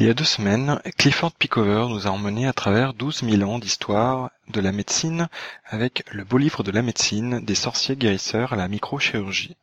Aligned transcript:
Il 0.00 0.06
y 0.06 0.08
a 0.08 0.14
deux 0.14 0.24
semaines, 0.24 0.80
Clifford 0.96 1.32
Pickover 1.32 1.86
nous 1.90 2.06
a 2.06 2.10
emmenés 2.10 2.46
à 2.46 2.54
travers 2.54 2.94
douze 2.94 3.22
mille 3.22 3.44
ans 3.44 3.58
d'histoire 3.58 4.30
de 4.48 4.60
la 4.60 4.72
médecine 4.72 5.28
avec 5.66 6.04
le 6.10 6.24
beau 6.24 6.38
livre 6.38 6.62
de 6.62 6.70
la 6.70 6.80
médecine 6.80 7.44
des 7.44 7.54
sorciers 7.54 7.96
guérisseurs 7.96 8.54
à 8.54 8.56
la 8.56 8.68
microchirurgie. 8.68 9.56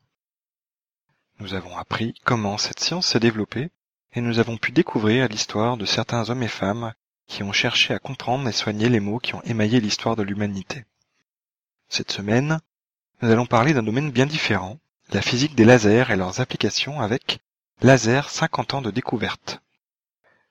Nous 1.39 1.55
avons 1.55 1.75
appris 1.77 2.13
comment 2.23 2.59
cette 2.59 2.79
science 2.79 3.07
s'est 3.07 3.19
développée 3.19 3.71
et 4.13 4.21
nous 4.21 4.39
avons 4.39 4.57
pu 4.57 4.71
découvrir 4.71 5.27
l'histoire 5.27 5.77
de 5.77 5.85
certains 5.85 6.29
hommes 6.29 6.43
et 6.43 6.47
femmes 6.47 6.93
qui 7.27 7.43
ont 7.43 7.51
cherché 7.51 7.93
à 7.93 7.99
comprendre 7.99 8.47
et 8.47 8.53
soigner 8.53 8.89
les 8.89 8.99
maux 8.99 9.19
qui 9.19 9.35
ont 9.35 9.41
émaillé 9.43 9.79
l'histoire 9.79 10.15
de 10.15 10.23
l'humanité. 10.23 10.85
Cette 11.89 12.11
semaine, 12.11 12.59
nous 13.21 13.31
allons 13.31 13.45
parler 13.45 13.73
d'un 13.73 13.83
domaine 13.83 14.11
bien 14.11 14.25
différent, 14.25 14.79
la 15.11 15.21
physique 15.21 15.55
des 15.55 15.65
lasers 15.65 16.11
et 16.11 16.15
leurs 16.15 16.39
applications 16.39 16.99
avec 16.99 17.39
Laser 17.81 18.29
50 18.29 18.73
ans 18.73 18.81
de 18.81 18.91
découverte. 18.91 19.61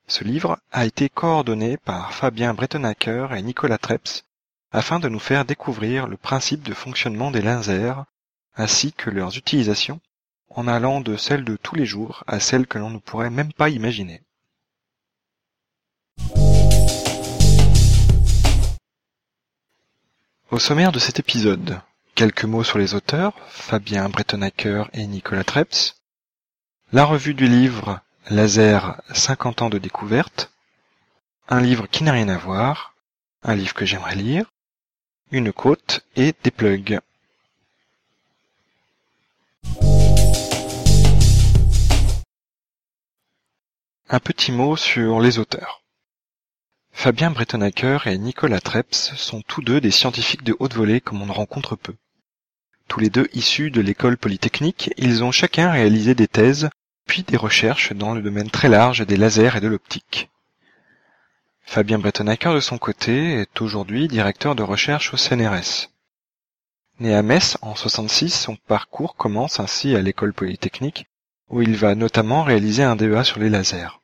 Ce 0.07 0.23
livre 0.23 0.59
a 0.71 0.87
été 0.87 1.09
coordonné 1.09 1.77
par 1.77 2.15
Fabien 2.15 2.55
Bretenacker 2.55 3.29
et 3.37 3.43
Nicolas 3.43 3.79
Treps 3.79 4.25
afin 4.71 5.01
de 5.01 5.09
nous 5.09 5.19
faire 5.19 5.45
découvrir 5.45 6.07
le 6.07 6.17
principe 6.17 6.63
de 6.63 6.75
fonctionnement 6.75 7.31
des 7.31 7.43
lasers 7.43 8.05
ainsi 8.57 8.93
que 8.93 9.11
leurs 9.11 9.37
utilisations 9.37 10.01
en 10.49 10.69
allant 10.69 11.01
de 11.01 11.17
celles 11.17 11.45
de 11.45 11.57
tous 11.57 11.75
les 11.75 11.87
jours 11.87 12.25
à 12.27 12.41
celles 12.41 12.67
que 12.67 12.79
l'on 12.79 12.91
ne 12.91 12.99
pourrait 12.99 13.31
même 13.31 13.53
pas 13.53 13.69
imaginer. 13.69 14.23
Au 20.51 20.59
sommaire 20.59 20.93
de 20.93 20.99
cet 20.99 21.19
épisode, 21.19 21.81
quelques 22.15 22.45
mots 22.45 22.65
sur 22.65 22.79
les 22.79 22.95
auteurs, 22.95 23.35
Fabien 23.49 24.09
Bretenacker 24.09 24.85
et 24.93 25.07
Nicolas 25.07 25.45
Treps, 25.45 25.97
la 26.93 27.05
revue 27.05 27.35
du 27.35 27.47
livre 27.47 28.01
Laser 28.31 29.03
50 29.13 29.63
ans 29.63 29.71
de 29.71 29.79
découverte, 29.79 30.53
un 31.49 31.61
livre 31.61 31.87
qui 31.87 32.05
n'a 32.05 32.13
rien 32.13 32.29
à 32.29 32.39
voir, 32.39 32.95
un 33.43 33.55
livre 33.55 33.75
que 33.75 33.85
j'aimerais 33.85 34.15
lire, 34.15 34.53
une 35.31 35.53
côte 35.53 36.05
et 36.15 36.35
des 36.43 36.51
plugs. 36.51 37.01
Un 44.09 44.21
petit 44.21 44.53
mot 44.53 44.77
sur 44.77 45.19
les 45.19 45.41
auteurs. 45.41 45.83
Fabien 46.93 47.33
Bretenacker 47.33 48.07
et 48.07 48.17
Nicolas 48.19 48.61
Treps 48.61 49.17
sont 49.17 49.43
tous 49.43 49.63
deux 49.63 49.81
des 49.81 49.91
scientifiques 49.91 50.45
de 50.45 50.55
haute 50.61 50.75
volée 50.75 51.01
comme 51.01 51.23
on 51.23 51.29
en 51.29 51.33
rencontre 51.33 51.75
peu. 51.75 51.93
Tous 52.87 53.01
les 53.01 53.11
deux 53.11 53.27
issus 53.33 53.73
de 53.73 53.81
l'école 53.81 54.17
polytechnique, 54.17 54.95
ils 54.97 55.25
ont 55.25 55.33
chacun 55.33 55.73
réalisé 55.73 56.15
des 56.15 56.29
thèses 56.29 56.71
puis 57.05 57.25
des 57.25 57.37
recherches 57.37 57.95
dans 57.95 58.15
le 58.15 58.23
domaine 58.23 58.49
très 58.49 58.69
large 58.69 59.05
des 59.05 59.17
lasers 59.17 59.57
et 59.57 59.61
de 59.61 59.67
l'optique. 59.67 60.31
Fabien 61.63 61.99
Bretenacker 61.99 62.55
de 62.55 62.61
son 62.61 62.79
côté 62.79 63.41
est 63.41 63.61
aujourd'hui 63.61 64.07
directeur 64.07 64.55
de 64.55 64.63
recherche 64.63 65.13
au 65.15 65.17
CNRS. 65.17 65.91
Né 67.01 67.13
à 67.13 67.23
Metz 67.23 67.59
en 67.61 67.75
66, 67.75 68.31
son 68.31 68.55
parcours 68.55 69.17
commence 69.17 69.59
ainsi 69.59 69.97
à 69.97 70.01
l'école 70.01 70.33
polytechnique 70.33 71.09
où 71.49 71.63
il 71.63 71.77
va 71.77 71.95
notamment 71.95 72.43
réaliser 72.43 72.83
un 72.83 72.97
DEA 72.97 73.25
sur 73.25 73.39
les 73.39 73.51
lasers. 73.51 74.01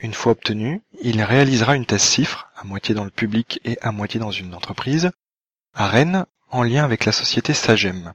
Une 0.00 0.14
fois 0.14 0.32
obtenu, 0.32 0.82
il 1.02 1.22
réalisera 1.22 1.74
une 1.74 1.86
thèse 1.86 2.02
cifre, 2.02 2.48
à 2.56 2.64
moitié 2.64 2.94
dans 2.94 3.04
le 3.04 3.10
public 3.10 3.60
et 3.64 3.78
à 3.80 3.90
moitié 3.90 4.20
dans 4.20 4.30
une 4.30 4.54
entreprise, 4.54 5.10
à 5.74 5.88
Rennes, 5.88 6.24
en 6.50 6.62
lien 6.62 6.84
avec 6.84 7.04
la 7.04 7.12
société 7.12 7.52
Sagem. 7.52 8.14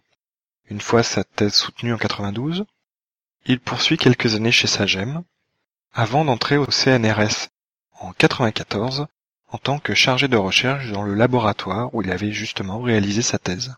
Une 0.70 0.82
fois 0.82 1.04
sa 1.04 1.24
thèse 1.24 1.54
soutenue 1.54 1.94
en 1.94 1.98
92, 1.98 2.66
il 3.46 3.60
poursuit 3.60 3.98
quelques 3.98 4.36
années 4.36 4.52
chez 4.52 4.68
Sagem, 4.68 5.24
avant 5.94 6.24
d'entrer 6.24 6.58
au 6.58 6.66
CNRS 6.66 7.50
en 8.00 8.14
94 8.14 9.08
en 9.50 9.58
tant 9.58 9.78
que 9.78 9.94
chargé 9.94 10.28
de 10.28 10.38
recherche 10.38 10.90
dans 10.92 11.04
le 11.04 11.14
laboratoire 11.14 11.94
où 11.94 12.02
il 12.02 12.12
avait 12.12 12.32
justement 12.32 12.82
réalisé 12.82 13.22
sa 13.22 13.38
thèse. 13.38 13.76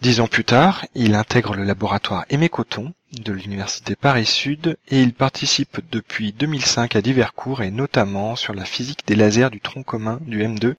Dix 0.00 0.20
ans 0.20 0.28
plus 0.28 0.44
tard, 0.44 0.86
il 0.94 1.14
intègre 1.14 1.54
le 1.54 1.62
laboratoire 1.62 2.24
Aimé 2.30 2.48
Coton 2.48 2.94
de 3.12 3.32
l'université 3.32 3.96
Paris-Sud 3.96 4.78
et 4.88 5.02
il 5.02 5.12
participe 5.12 5.80
depuis 5.92 6.32
2005 6.32 6.96
à 6.96 7.02
divers 7.02 7.34
cours 7.34 7.60
et 7.60 7.70
notamment 7.70 8.34
sur 8.34 8.54
la 8.54 8.64
physique 8.64 9.06
des 9.06 9.14
lasers 9.14 9.50
du 9.50 9.60
tronc 9.60 9.82
commun 9.82 10.18
du 10.22 10.42
M2, 10.42 10.74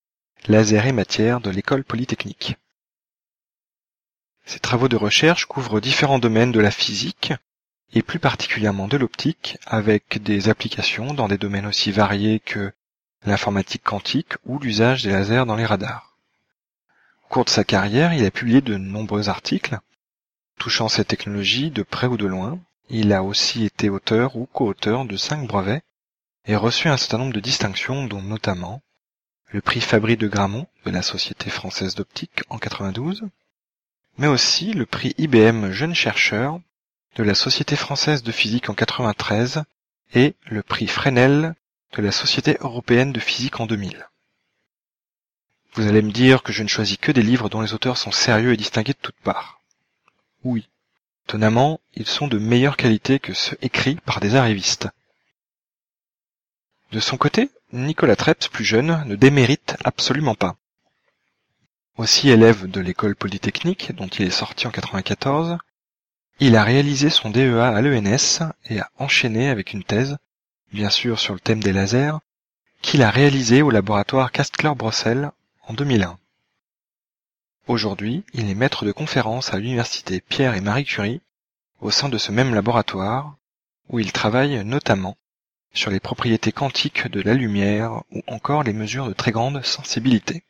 laser 0.48 0.88
et 0.88 0.92
matière 0.92 1.40
de 1.40 1.52
l'école 1.52 1.84
polytechnique. 1.84 2.56
Ses 4.46 4.60
travaux 4.60 4.88
de 4.88 4.96
recherche 4.96 5.46
couvrent 5.46 5.82
différents 5.82 6.18
domaines 6.18 6.52
de 6.52 6.60
la 6.60 6.72
physique, 6.72 7.32
et 7.94 8.02
plus 8.02 8.20
particulièrement 8.20 8.88
de 8.88 8.98
l'optique, 8.98 9.60
avec 9.68 10.24
des 10.24 10.50
applications 10.50 11.14
dans 11.14 11.28
des 11.28 11.38
domaines 11.38 11.68
aussi 11.68 11.92
variés 11.92 12.40
que 12.40 12.74
l'informatique 13.26 13.84
quantique 13.84 14.34
ou 14.46 14.58
l'usage 14.58 15.04
des 15.04 15.12
lasers 15.12 15.46
dans 15.46 15.56
les 15.56 15.66
radars. 15.66 16.11
Au 17.32 17.34
cours 17.34 17.46
de 17.46 17.50
sa 17.50 17.64
carrière, 17.64 18.14
il 18.14 18.26
a 18.26 18.30
publié 18.30 18.60
de 18.60 18.76
nombreux 18.76 19.30
articles 19.30 19.80
touchant 20.60 20.90
ces 20.90 21.06
technologies 21.06 21.72
de 21.72 21.82
près 21.82 22.08
ou 22.08 22.18
de 22.18 22.26
loin. 22.26 22.60
Il 22.90 23.14
a 23.14 23.24
aussi 23.24 23.64
été 23.64 23.90
auteur 23.90 24.36
ou 24.36 24.48
co-auteur 24.48 25.06
de 25.06 25.16
cinq 25.16 25.48
brevets 25.48 25.82
et 26.46 26.58
reçu 26.58 26.90
un 26.90 26.98
certain 26.98 27.20
nombre 27.20 27.32
de 27.32 27.40
distinctions, 27.40 28.04
dont 28.04 28.22
notamment 28.22 28.82
le 29.48 29.62
prix 29.62 29.80
Fabry 29.80 30.18
de 30.18 30.28
Gramont 30.28 30.68
de 30.84 30.92
la 30.92 31.02
Société 31.02 31.50
française 31.50 31.96
d'optique 31.96 32.44
en 32.50 32.58
92, 32.58 33.24
mais 34.18 34.28
aussi 34.28 34.74
le 34.74 34.86
prix 34.86 35.16
IBM 35.18 35.72
Jeune 35.72 35.96
chercheur 35.96 36.60
de 37.16 37.24
la 37.24 37.34
Société 37.34 37.78
française 37.78 38.24
de 38.24 38.34
physique 38.34 38.70
en 38.70 38.74
93 38.74 39.64
et 40.16 40.36
le 40.48 40.64
prix 40.64 40.88
Fresnel 40.88 41.56
de 41.94 42.02
la 42.02 42.12
Société 42.12 42.58
européenne 42.60 43.14
de 43.14 43.22
physique 43.22 43.62
en 43.62 43.68
2000. 43.68 44.06
Vous 45.74 45.88
allez 45.88 46.02
me 46.02 46.12
dire 46.12 46.44
que 46.44 46.52
je 46.52 46.64
ne 46.64 46.68
choisis 46.68 46.98
que 46.98 47.12
des 47.12 47.22
livres 47.22 47.50
dont 47.50 47.62
les 47.62 47.74
auteurs 47.74 47.98
sont 47.98 48.12
sérieux 48.12 48.54
et 48.54 48.58
distingués 48.58 48.94
de 48.94 48.98
toutes 49.02 49.20
parts. 49.24 49.62
Oui. 50.44 50.68
Étonnamment, 51.28 51.80
ils 51.94 52.08
sont 52.08 52.28
de 52.28 52.38
meilleure 52.38 52.76
qualité 52.76 53.20
que 53.20 53.34
ceux 53.34 53.58
écrits 53.62 53.96
par 54.06 54.20
des 54.20 54.36
arrivistes. 54.36 54.90
De 56.92 57.00
son 57.00 57.16
côté, 57.16 57.50
Nicolas 57.72 58.18
Treps, 58.18 58.50
plus 58.50 58.66
jeune, 58.66 59.02
ne 59.06 59.16
démérite 59.16 59.78
absolument 59.86 60.36
pas. 60.36 60.58
Aussi 61.96 62.30
élève 62.30 62.70
de 62.70 62.82
l'école 62.82 63.16
polytechnique, 63.16 63.94
dont 63.96 64.08
il 64.08 64.26
est 64.28 64.30
sorti 64.30 64.68
en 64.68 64.72
94, 64.72 65.58
il 66.42 66.58
a 66.58 66.64
réalisé 66.66 67.10
son 67.10 67.30
DEA 67.30 67.62
à 67.62 67.82
l'ENS 67.82 68.42
et 68.66 68.82
a 68.82 68.90
enchaîné 68.98 69.50
avec 69.50 69.72
une 69.72 69.84
thèse, 69.84 70.18
bien 70.74 70.90
sûr 70.90 71.20
sur 71.20 71.34
le 71.34 71.40
thème 71.40 71.62
des 71.62 71.72
lasers, 71.72 72.18
qu'il 72.82 73.04
a 73.04 73.10
réalisé 73.10 73.62
au 73.62 73.70
laboratoire 73.70 74.34
Castler-Brossel 74.34 75.32
en 75.72 75.74
2001. 75.74 76.20
Aujourd'hui, 77.68 78.26
il 78.34 78.50
est 78.50 78.56
maître 78.56 78.84
de 78.84 78.92
conférence 78.92 79.54
à 79.54 79.58
l'université 79.58 80.20
Pierre 80.20 80.54
et 80.54 80.60
Marie 80.60 80.84
Curie, 80.84 81.22
au 81.80 81.92
sein 81.92 82.10
de 82.10 82.18
ce 82.18 82.34
même 82.34 82.54
laboratoire, 82.54 83.38
où 83.88 83.98
il 83.98 84.12
travaille 84.12 84.66
notamment 84.66 85.16
sur 85.74 85.90
les 85.90 86.02
propriétés 86.02 86.52
quantiques 86.52 87.08
de 87.08 87.22
la 87.22 87.36
lumière 87.36 88.04
ou 88.12 88.22
encore 88.28 88.64
les 88.64 88.74
mesures 88.74 89.08
de 89.08 89.14
très 89.14 89.32
grande 89.32 89.64
sensibilité. 89.64 90.44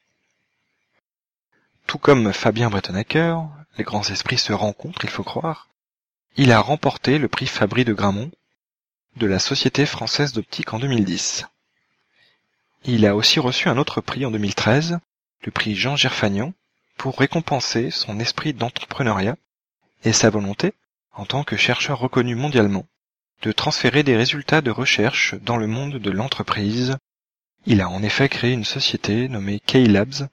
Tout 1.85 1.99
comme 1.99 2.33
Fabien 2.33 2.71
Bretenacker, 2.71 3.37
les 3.77 3.83
grands 3.83 4.09
esprits 4.09 4.39
se 4.39 4.53
rencontrent, 4.53 5.05
il 5.05 5.11
faut 5.11 5.23
croire, 5.23 5.67
il 6.35 6.51
a 6.51 6.59
remporté 6.59 7.19
le 7.19 7.27
prix 7.27 7.45
Fabry 7.45 7.85
de 7.85 7.93
Gramont 7.93 8.31
de 9.17 9.27
la 9.27 9.37
Société 9.37 9.85
française 9.85 10.33
d'optique 10.33 10.73
en 10.73 10.79
2010. 10.79 11.45
Il 12.85 13.05
a 13.05 13.15
aussi 13.15 13.39
reçu 13.39 13.69
un 13.69 13.77
autre 13.77 14.01
prix 14.01 14.25
en 14.25 14.31
2013, 14.31 14.97
le 15.43 15.51
prix 15.51 15.75
Jean 15.75 15.95
Gerfagnon, 15.95 16.53
pour 16.97 17.17
récompenser 17.17 17.89
son 17.89 18.19
esprit 18.19 18.53
d'entrepreneuriat 18.53 19.35
et 20.03 20.13
sa 20.13 20.29
volonté, 20.29 20.73
en 21.13 21.25
tant 21.25 21.43
que 21.43 21.57
chercheur 21.57 21.99
reconnu 21.99 22.35
mondialement, 22.35 22.85
de 23.41 23.51
transférer 23.51 24.03
des 24.03 24.15
résultats 24.15 24.61
de 24.61 24.71
recherche 24.71 25.35
dans 25.41 25.57
le 25.57 25.67
monde 25.67 25.97
de 25.97 26.11
l'entreprise. 26.11 26.97
Il 27.65 27.81
a 27.81 27.89
en 27.89 28.03
effet 28.03 28.29
créé 28.29 28.53
une 28.53 28.65
société 28.65 29.27
nommée 29.29 29.59
K-Labs 29.59 30.27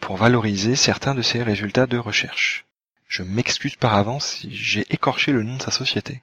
pour 0.00 0.16
valoriser 0.16 0.76
certains 0.76 1.14
de 1.14 1.22
ses 1.22 1.42
résultats 1.42 1.86
de 1.86 1.98
recherche. 1.98 2.66
Je 3.08 3.22
m'excuse 3.22 3.76
par 3.76 3.94
avance 3.94 4.26
si 4.26 4.54
j'ai 4.54 4.86
écorché 4.90 5.32
le 5.32 5.42
nom 5.42 5.56
de 5.56 5.62
sa 5.62 5.70
société. 5.70 6.22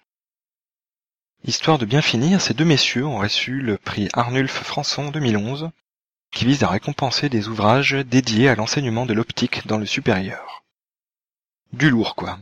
Histoire 1.43 1.77
de 1.77 1.85
bien 1.85 2.01
finir, 2.01 2.41
ces 2.41 2.53
deux 2.53 2.65
messieurs 2.65 3.05
ont 3.05 3.19
reçu 3.19 3.61
le 3.61 3.77
prix 3.77 4.09
Arnulf 4.13 4.51
Françon 4.63 5.11
2011, 5.11 5.69
qui 6.31 6.45
vise 6.45 6.63
à 6.63 6.69
récompenser 6.69 7.29
des 7.29 7.47
ouvrages 7.47 7.94
dédiés 7.94 8.50
à 8.50 8.56
l'enseignement 8.56 9.06
de 9.06 9.13
l'optique 9.13 9.65
dans 9.68 9.77
le 9.77 9.85
supérieur. 9.85 10.63
Du 11.74 11.89
lourd, 11.89 12.15
quoi. 12.15 12.39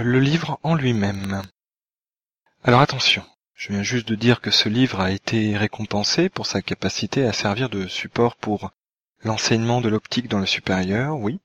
le 0.00 0.20
livre 0.20 0.58
en 0.62 0.74
lui-même. 0.74 1.42
Alors 2.64 2.80
attention, 2.80 3.24
je 3.54 3.72
viens 3.72 3.82
juste 3.82 4.06
de 4.08 4.14
dire 4.14 4.40
que 4.40 4.50
ce 4.50 4.68
livre 4.68 5.00
a 5.00 5.10
été 5.10 5.56
récompensé 5.56 6.28
pour 6.28 6.46
sa 6.46 6.60
capacité 6.60 7.24
à 7.24 7.32
servir 7.32 7.70
de 7.70 7.86
support 7.86 8.36
pour 8.36 8.70
l'enseignement 9.22 9.80
de 9.80 9.88
l'optique 9.88 10.28
dans 10.28 10.38
le 10.38 10.46
supérieur, 10.46 11.18
oui. 11.18 11.40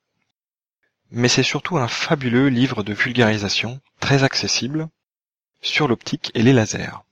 Mais 1.11 1.27
c'est 1.27 1.43
surtout 1.43 1.77
un 1.77 1.87
fabuleux 1.87 2.47
livre 2.47 2.83
de 2.83 2.93
vulgarisation, 2.93 3.79
très 3.99 4.23
accessible, 4.23 4.89
sur 5.61 5.87
l'optique 5.87 6.31
et 6.33 6.41
les 6.41 6.53
lasers. 6.53 7.03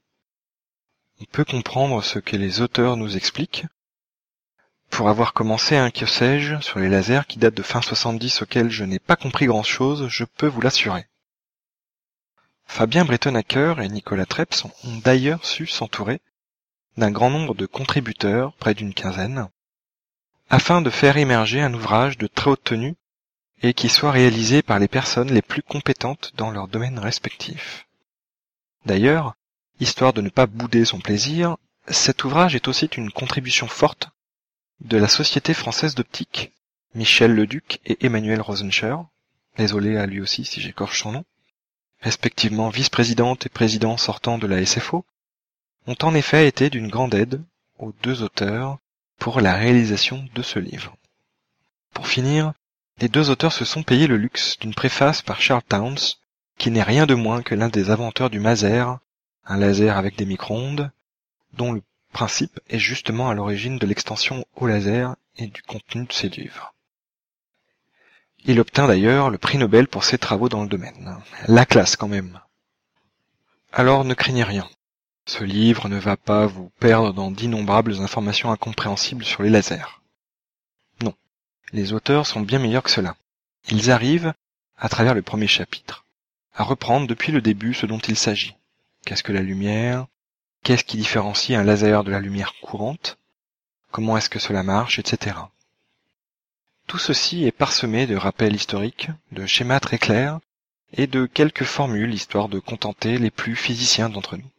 On 1.21 1.25
peut 1.25 1.45
comprendre 1.45 2.03
ce 2.03 2.19
que 2.19 2.35
les 2.35 2.61
auteurs 2.61 2.97
nous 2.97 3.17
expliquent. 3.17 3.65
Pour 4.89 5.09
avoir 5.09 5.33
commencé 5.33 5.75
un 5.75 5.91
que 5.91 6.05
sais-je 6.05 6.59
sur 6.61 6.79
les 6.79 6.89
lasers 6.89 7.27
qui 7.27 7.37
date 7.37 7.53
de 7.53 7.61
fin 7.61 7.81
70 7.81 8.41
auquel 8.41 8.69
je 8.69 8.83
n'ai 8.83 8.99
pas 8.99 9.15
compris 9.15 9.45
grand 9.45 9.63
chose, 9.63 10.07
je 10.07 10.23
peux 10.23 10.47
vous 10.47 10.61
l'assurer. 10.61 11.05
Fabien 12.65 13.05
Bretonnacker 13.05 13.75
et 13.81 13.89
Nicolas 13.89 14.25
Treps 14.25 14.65
ont 14.65 14.97
d'ailleurs 15.03 15.45
su 15.45 15.67
s'entourer 15.67 16.21
d'un 16.97 17.11
grand 17.11 17.29
nombre 17.29 17.55
de 17.55 17.65
contributeurs, 17.65 18.53
près 18.53 18.73
d'une 18.73 18.93
quinzaine, 18.93 19.47
afin 20.49 20.81
de 20.81 20.89
faire 20.89 21.17
émerger 21.17 21.61
un 21.61 21.73
ouvrage 21.73 22.17
de 22.17 22.27
très 22.27 22.51
haute 22.51 22.63
tenue 22.63 22.95
et 23.61 23.73
qui 23.73 23.89
soit 23.89 24.11
réalisé 24.11 24.61
par 24.61 24.79
les 24.79 24.87
personnes 24.87 25.31
les 25.31 25.41
plus 25.41 25.61
compétentes 25.61 26.31
dans 26.35 26.51
leur 26.51 26.67
domaine 26.67 26.99
respectif. 26.99 27.88
D'ailleurs, 28.85 29.35
histoire 29.79 30.13
de 30.13 30.21
ne 30.21 30.29
pas 30.29 30.47
bouder 30.47 30.85
son 30.85 30.99
plaisir, 30.99 31.57
cet 31.87 32.23
ouvrage 32.23 32.55
est 32.55 32.67
aussi 32.67 32.85
une 32.85 33.11
contribution 33.11 33.67
forte 33.67 34.09
de 34.79 34.97
la 34.97 35.07
Société 35.07 35.53
française 35.53 35.95
d'optique, 35.95 36.51
Michel 36.95 37.33
Leduc 37.33 37.79
et 37.85 38.05
Emmanuel 38.05 38.41
Rosenscher, 38.41 38.95
désolé 39.57 39.97
à 39.97 40.05
lui 40.05 40.21
aussi 40.21 40.45
si 40.45 40.61
j'écorche 40.61 41.01
son 41.01 41.11
nom, 41.11 41.25
respectivement 42.01 42.69
vice-présidente 42.69 43.45
et 43.45 43.49
président 43.49 43.97
sortant 43.97 44.37
de 44.37 44.47
la 44.47 44.65
SFO, 44.65 45.05
ont 45.87 45.97
en 46.01 46.15
effet 46.15 46.47
été 46.47 46.69
d'une 46.69 46.87
grande 46.87 47.13
aide 47.13 47.41
aux 47.77 47.93
deux 48.03 48.23
auteurs 48.23 48.77
pour 49.17 49.41
la 49.41 49.55
réalisation 49.55 50.25
de 50.33 50.41
ce 50.41 50.59
livre. 50.59 50.95
Pour 51.93 52.07
finir, 52.07 52.53
les 52.99 53.09
deux 53.09 53.29
auteurs 53.29 53.53
se 53.53 53.65
sont 53.65 53.83
payés 53.83 54.07
le 54.07 54.17
luxe 54.17 54.57
d'une 54.59 54.73
préface 54.73 55.21
par 55.21 55.41
Charles 55.41 55.63
Towns, 55.63 55.97
qui 56.59 56.69
n'est 56.69 56.83
rien 56.83 57.07
de 57.07 57.15
moins 57.15 57.41
que 57.41 57.55
l'un 57.55 57.69
des 57.69 57.89
inventeurs 57.89 58.29
du 58.29 58.39
maser, 58.39 58.85
un 59.45 59.57
laser 59.57 59.97
avec 59.97 60.17
des 60.17 60.25
micro-ondes, 60.25 60.91
dont 61.53 61.71
le 61.71 61.81
principe 62.11 62.59
est 62.69 62.77
justement 62.77 63.29
à 63.29 63.33
l'origine 63.33 63.79
de 63.79 63.87
l'extension 63.87 64.45
au 64.55 64.67
laser 64.67 65.15
et 65.37 65.47
du 65.47 65.63
contenu 65.63 66.05
de 66.05 66.11
ses 66.11 66.27
livres. 66.27 66.75
Il 68.43 68.59
obtint 68.59 68.87
d'ailleurs 68.87 69.29
le 69.29 69.37
prix 69.37 69.57
Nobel 69.57 69.87
pour 69.87 70.03
ses 70.03 70.17
travaux 70.17 70.49
dans 70.49 70.61
le 70.61 70.67
domaine. 70.67 71.17
La 71.47 71.65
classe 71.65 71.95
quand 71.95 72.07
même. 72.09 72.39
Alors 73.71 74.03
ne 74.03 74.13
craignez 74.13 74.43
rien. 74.43 74.67
Ce 75.25 75.43
livre 75.43 75.87
ne 75.87 75.97
va 75.97 76.17
pas 76.17 76.45
vous 76.45 76.71
perdre 76.79 77.13
dans 77.13 77.31
d'innombrables 77.31 78.01
informations 78.01 78.51
incompréhensibles 78.51 79.23
sur 79.23 79.43
les 79.43 79.49
lasers. 79.49 80.01
Non. 81.03 81.13
Les 81.71 81.93
auteurs 81.93 82.27
sont 82.27 82.41
bien 82.41 82.59
meilleurs 82.59 82.83
que 82.83 82.91
cela. 82.91 83.15
Ils 83.69 83.91
arrivent, 83.91 84.33
à 84.77 84.89
travers 84.89 85.13
le 85.13 85.21
premier 85.21 85.47
chapitre, 85.47 86.03
à 86.59 86.63
reprendre 86.63 87.07
depuis 87.07 87.31
le 87.31 87.41
début 87.41 87.73
ce 87.73 87.85
dont 87.85 87.99
il 87.99 88.17
s'agit. 88.17 88.55
Qu'est-ce 89.05 89.23
que 89.23 89.31
la 89.31 89.41
lumière? 89.41 90.07
Qu'est-ce 90.61 90.83
qui 90.83 90.97
différencie 90.97 91.57
un 91.57 91.63
laser 91.63 92.03
de 92.03 92.11
la 92.11 92.19
lumière 92.19 92.53
courante? 92.61 93.17
Comment 93.91 94.17
est-ce 94.17 94.29
que 94.29 94.39
cela 94.39 94.61
marche, 94.61 94.99
etc. 94.99 95.37
Tout 96.85 96.97
ceci 96.97 97.45
est 97.45 97.53
parsemé 97.53 98.07
de 98.07 98.17
rappels 98.17 98.55
historiques, 98.55 99.09
de 99.31 99.45
schémas 99.45 99.79
très 99.79 99.97
clairs 99.97 100.41
et 100.91 101.07
de 101.07 101.25
quelques 101.25 101.63
formules 101.63 102.13
histoire 102.13 102.49
de 102.49 102.59
contenter 102.59 103.17
les 103.17 103.31
plus 103.31 103.55
physiciens 103.55 104.09
d'entre 104.09 104.35
nous. 104.35 104.51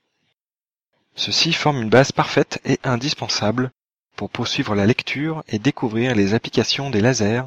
Ceci 1.17 1.52
forme 1.52 1.82
une 1.82 1.91
base 1.91 2.12
parfaite 2.12 2.62
et 2.64 2.81
indispensable 2.82 3.73
pour 4.17 4.31
poursuivre 4.31 4.75
la 4.75 4.87
lecture 4.87 5.44
et 5.49 5.58
découvrir 5.58 6.14
les 6.14 6.32
applications 6.32 6.88
des 6.88 7.02
lasers, 7.02 7.43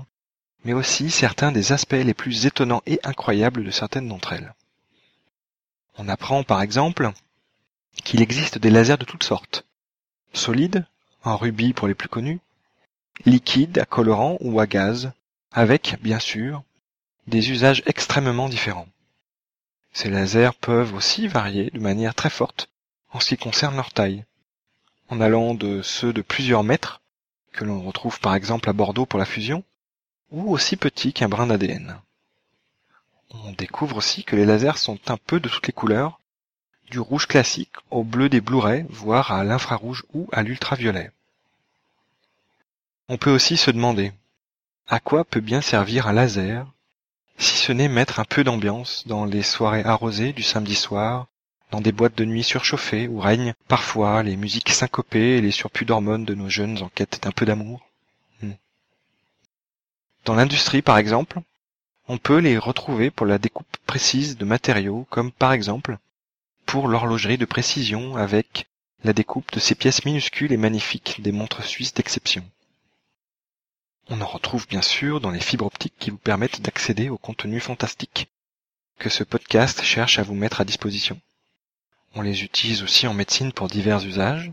mais 0.64 0.74
aussi 0.74 1.12
certains 1.12 1.52
des 1.52 1.72
aspects 1.72 1.94
les 1.94 2.14
plus 2.14 2.46
étonnants 2.46 2.82
et 2.86 3.00
incroyables 3.04 3.64
de 3.64 3.72
certaines 3.72 4.08
d'entre 4.08 4.34
elles. 4.34 4.54
On 5.98 6.10
apprend 6.10 6.44
par 6.44 6.62
exemple 6.62 7.12
qu'il 8.04 8.22
existe 8.22 8.58
des 8.58 8.70
lasers 8.70 8.98
de 8.98 9.06
toutes 9.06 9.24
sortes. 9.24 9.66
Solides, 10.34 10.86
en 11.24 11.38
rubis 11.38 11.74
pour 11.74 11.88
les 11.88 11.94
plus 11.94 12.10
connus, 12.10 12.40
liquides, 13.26 13.78
à 13.78 13.86
colorant 13.86 14.38
ou 14.40 14.60
à 14.60 14.66
gaz, 14.66 15.12
avec, 15.52 15.98
bien 16.02 16.20
sûr, 16.20 16.64
des 17.28 17.52
usages 17.52 17.84
extrêmement 17.86 18.50
différents. 18.50 18.88
Ces 19.94 20.10
lasers 20.10 20.58
peuvent 20.60 20.96
aussi 20.96 21.28
varier 21.28 21.70
de 21.70 21.80
manière 21.80 22.16
très 22.16 22.32
forte 22.32 22.70
en 23.12 23.20
ce 23.20 23.30
qui 23.30 23.38
concerne 23.38 23.76
leur 23.76 23.94
taille, 23.94 24.26
en 25.10 25.22
allant 25.22 25.54
de 25.54 25.84
ceux 25.84 26.12
de 26.12 26.24
plusieurs 26.24 26.64
mètres, 26.64 27.02
que 27.52 27.64
l'on 27.64 27.82
retrouve 27.82 28.20
par 28.20 28.34
exemple 28.34 28.68
à 28.70 28.74
Bordeaux 28.74 29.06
pour 29.06 29.20
la 29.20 29.26
fusion, 29.26 29.64
ou 30.34 30.52
aussi 30.52 30.76
petits 30.76 31.14
qu'un 31.14 31.30
brin 31.30 31.48
d'ADN. 31.48 31.98
On 33.46 33.52
découvre 33.52 33.98
aussi 33.98 34.24
que 34.24 34.36
les 34.36 34.46
lasers 34.46 34.78
sont 34.78 35.00
un 35.08 35.18
peu 35.18 35.40
de 35.40 35.48
toutes 35.48 35.68
les 35.68 35.74
couleurs, 35.74 36.20
du 36.90 37.00
rouge 37.00 37.28
classique 37.28 37.74
au 37.92 38.04
bleu 38.04 38.30
des 38.30 38.42
Blu-ray, 38.42 38.86
voire 38.90 39.32
à 39.32 39.44
l'infrarouge 39.44 40.04
ou 40.14 40.28
à 40.32 40.44
l'ultraviolet. 40.44 41.12
On 43.10 43.18
peut 43.18 43.32
aussi 43.32 43.58
se 43.58 43.72
demander 43.72 44.12
à 44.88 45.00
quoi 45.00 45.24
peut 45.24 45.40
bien 45.40 45.62
servir 45.62 46.08
un 46.08 46.14
laser 46.14 46.68
si 47.38 47.58
ce 47.58 47.72
n'est 47.72 47.88
mettre 47.88 48.20
un 48.20 48.26
peu 48.26 48.44
d'ambiance 48.44 49.08
dans 49.08 49.26
les 49.26 49.44
soirées 49.44 49.84
arrosées 49.84 50.34
du 50.34 50.44
samedi 50.44 50.76
soir, 50.76 51.28
dans 51.72 51.82
des 51.82 51.92
boîtes 51.92 52.18
de 52.18 52.26
nuit 52.26 52.44
surchauffées 52.44 53.08
où 53.08 53.20
règnent 53.20 53.54
parfois 53.68 54.22
les 54.24 54.36
musiques 54.36 54.70
syncopées 54.70 55.38
et 55.38 55.42
les 55.42 55.52
surplus 55.52 55.86
d'hormones 55.86 56.26
de 56.26 56.36
nos 56.36 56.50
jeunes 56.50 56.82
en 56.84 56.90
quête 56.90 57.22
d'un 57.24 57.32
peu 57.32 57.46
d'amour? 57.46 57.82
Dans 60.26 60.36
l'industrie, 60.36 60.82
par 60.82 60.98
exemple, 60.98 61.42
on 62.08 62.18
peut 62.18 62.38
les 62.38 62.58
retrouver 62.58 63.12
pour 63.12 63.26
la 63.26 63.38
découpe 63.38 63.78
précise 63.86 64.38
de 64.38 64.46
matériaux, 64.46 65.06
comme 65.10 65.32
par 65.32 65.54
exemple 65.54 65.98
pour 66.66 66.88
l'horlogerie 66.88 67.38
de 67.38 67.46
précision 67.46 68.16
avec 68.16 68.68
la 69.04 69.14
découpe 69.14 69.52
de 69.52 69.60
ces 69.60 69.76
pièces 69.76 70.06
minuscules 70.06 70.54
et 70.54 70.58
magnifiques 70.58 71.22
des 71.22 71.32
montres 71.32 71.64
suisses 71.64 71.94
d'exception. 71.94 72.46
On 74.08 74.22
en 74.22 74.26
retrouve 74.26 74.68
bien 74.68 74.82
sûr 74.82 75.20
dans 75.20 75.32
les 75.32 75.40
fibres 75.42 75.66
optiques 75.66 75.98
qui 76.00 76.10
vous 76.10 76.18
permettent 76.18 76.62
d'accéder 76.62 77.10
au 77.10 77.18
contenu 77.18 77.60
fantastique 77.60 78.30
que 79.00 79.10
ce 79.10 79.24
podcast 79.24 79.82
cherche 79.84 80.20
à 80.20 80.24
vous 80.24 80.36
mettre 80.36 80.62
à 80.62 80.66
disposition. 80.66 81.20
On 82.16 82.22
les 82.22 82.44
utilise 82.44 82.84
aussi 82.84 83.08
en 83.08 83.14
médecine 83.14 83.52
pour 83.52 83.68
divers 83.68 84.06
usages, 84.06 84.52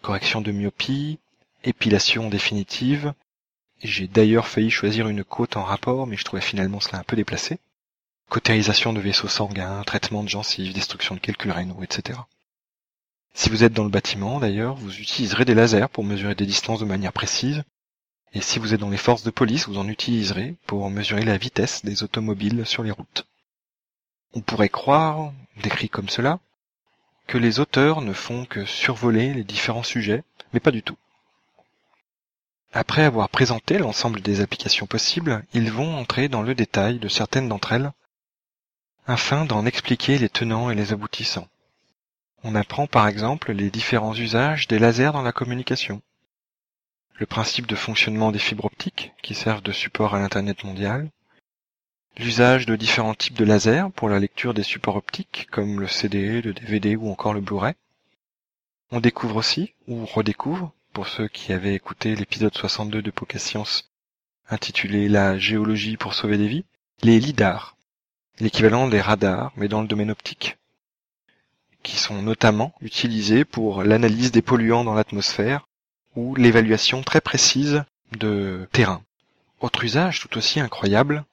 correction 0.00 0.40
de 0.40 0.52
myopie, 0.52 1.18
épilation 1.64 2.28
définitive, 2.28 3.14
j'ai 3.82 4.06
d'ailleurs 4.06 4.46
failli 4.46 4.70
choisir 4.70 5.08
une 5.08 5.24
côte 5.24 5.56
en 5.56 5.64
rapport, 5.64 6.06
mais 6.06 6.16
je 6.16 6.24
trouvais 6.24 6.42
finalement 6.42 6.80
cela 6.80 6.98
un 6.98 7.04
peu 7.04 7.16
déplacé. 7.16 7.58
Cautérisation 8.28 8.92
de 8.92 9.00
vaisseaux 9.00 9.28
sanguins, 9.28 9.82
traitement 9.82 10.22
de 10.22 10.28
gencives, 10.28 10.72
destruction 10.72 11.16
de 11.16 11.20
quelques 11.20 11.52
rénaux, 11.52 11.82
etc. 11.82 12.20
Si 13.34 13.50
vous 13.50 13.64
êtes 13.64 13.72
dans 13.72 13.84
le 13.84 13.90
bâtiment, 13.90 14.40
d'ailleurs, 14.40 14.74
vous 14.74 14.98
utiliserez 14.98 15.44
des 15.44 15.54
lasers 15.54 15.88
pour 15.92 16.04
mesurer 16.04 16.34
des 16.34 16.46
distances 16.46 16.80
de 16.80 16.84
manière 16.84 17.12
précise. 17.12 17.64
Et 18.34 18.40
si 18.40 18.58
vous 18.58 18.72
êtes 18.72 18.80
dans 18.80 18.90
les 18.90 18.96
forces 18.96 19.24
de 19.24 19.30
police, 19.30 19.68
vous 19.68 19.78
en 19.78 19.88
utiliserez 19.88 20.54
pour 20.66 20.88
mesurer 20.88 21.24
la 21.24 21.36
vitesse 21.36 21.84
des 21.84 22.02
automobiles 22.02 22.64
sur 22.64 22.82
les 22.82 22.90
routes. 22.90 23.26
On 24.34 24.40
pourrait 24.40 24.68
croire, 24.68 25.32
décrit 25.62 25.88
comme 25.88 26.08
cela, 26.08 26.40
que 27.26 27.36
les 27.36 27.60
auteurs 27.60 28.00
ne 28.00 28.12
font 28.12 28.44
que 28.44 28.64
survoler 28.64 29.34
les 29.34 29.44
différents 29.44 29.82
sujets, 29.82 30.24
mais 30.52 30.60
pas 30.60 30.70
du 30.70 30.82
tout. 30.82 30.96
Après 32.74 33.02
avoir 33.02 33.28
présenté 33.28 33.76
l'ensemble 33.76 34.22
des 34.22 34.40
applications 34.40 34.86
possibles, 34.86 35.44
ils 35.52 35.70
vont 35.70 35.96
entrer 35.96 36.28
dans 36.28 36.40
le 36.40 36.54
détail 36.54 36.98
de 36.98 37.08
certaines 37.08 37.48
d'entre 37.48 37.72
elles, 37.72 37.92
afin 39.06 39.44
d'en 39.44 39.66
expliquer 39.66 40.16
les 40.16 40.30
tenants 40.30 40.70
et 40.70 40.74
les 40.74 40.92
aboutissants. 40.92 41.48
On 42.44 42.54
apprend 42.54 42.86
par 42.86 43.08
exemple 43.08 43.52
les 43.52 43.70
différents 43.70 44.14
usages 44.14 44.68
des 44.68 44.78
lasers 44.78 45.12
dans 45.12 45.22
la 45.22 45.32
communication, 45.32 46.00
le 47.18 47.26
principe 47.26 47.66
de 47.66 47.76
fonctionnement 47.76 48.32
des 48.32 48.38
fibres 48.38 48.64
optiques 48.64 49.12
qui 49.22 49.34
servent 49.34 49.62
de 49.62 49.72
support 49.72 50.14
à 50.14 50.18
l'Internet 50.18 50.64
mondial, 50.64 51.10
l'usage 52.16 52.64
de 52.64 52.74
différents 52.74 53.14
types 53.14 53.36
de 53.36 53.44
lasers 53.44 53.90
pour 53.94 54.08
la 54.08 54.18
lecture 54.18 54.54
des 54.54 54.62
supports 54.62 54.96
optiques 54.96 55.46
comme 55.50 55.78
le 55.78 55.88
CD, 55.88 56.40
le 56.40 56.54
DVD 56.54 56.96
ou 56.96 57.10
encore 57.10 57.34
le 57.34 57.40
Blu-ray. 57.40 57.74
On 58.90 59.00
découvre 59.00 59.36
aussi, 59.36 59.74
ou 59.86 60.04
redécouvre, 60.06 60.72
pour 60.92 61.08
ceux 61.08 61.28
qui 61.28 61.52
avaient 61.52 61.74
écouté 61.74 62.14
l'épisode 62.14 62.54
62 62.54 63.00
de 63.00 63.10
Poké 63.10 63.38
Science 63.38 63.90
intitulé 64.48 65.08
La 65.08 65.38
géologie 65.38 65.96
pour 65.96 66.12
sauver 66.12 66.36
des 66.36 66.48
vies, 66.48 66.64
les 67.02 67.18
LIDAR, 67.18 67.76
l'équivalent 68.40 68.88
des 68.88 69.00
radars 69.00 69.52
mais 69.56 69.68
dans 69.68 69.80
le 69.80 69.88
domaine 69.88 70.10
optique, 70.10 70.58
qui 71.82 71.96
sont 71.96 72.20
notamment 72.20 72.74
utilisés 72.82 73.46
pour 73.46 73.82
l'analyse 73.82 74.32
des 74.32 74.42
polluants 74.42 74.84
dans 74.84 74.94
l'atmosphère 74.94 75.66
ou 76.14 76.34
l'évaluation 76.34 77.02
très 77.02 77.22
précise 77.22 77.84
de 78.18 78.68
terrain. 78.72 79.02
Autre 79.60 79.84
usage 79.84 80.20
tout 80.20 80.36
aussi 80.36 80.60
incroyable, 80.60 81.24